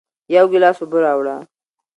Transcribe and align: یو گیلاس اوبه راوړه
یو 0.35 0.45
گیلاس 0.51 0.77
اوبه 0.81 0.99
راوړه 1.05 1.35